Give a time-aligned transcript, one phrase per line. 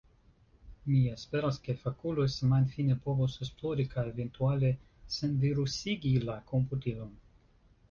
[0.91, 4.73] Mi esperas, ke fakuloj semajnfine povos esplori kaj eventuale
[5.19, 7.17] senvirusigi la komputilon.